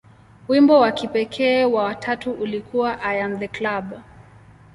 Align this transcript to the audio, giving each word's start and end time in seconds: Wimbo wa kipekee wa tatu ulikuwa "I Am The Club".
Wimbo 0.47 0.79
wa 0.79 0.91
kipekee 0.91 1.63
wa 1.65 1.95
tatu 1.95 2.31
ulikuwa 2.31 3.01
"I 3.01 3.21
Am 3.23 3.39
The 3.39 3.47
Club". 3.47 3.85